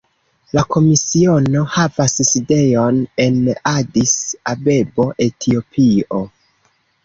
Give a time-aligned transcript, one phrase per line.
[0.57, 3.39] La Komisiono havas sidejon en
[3.75, 6.23] Adis-Abebo, Etiopio.